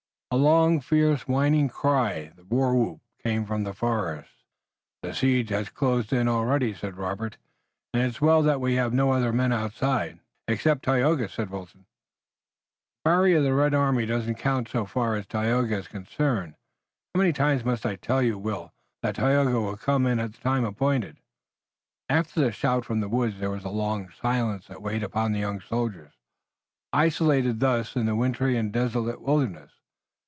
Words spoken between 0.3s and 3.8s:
A long fierce whining cry, the war whoop, came from the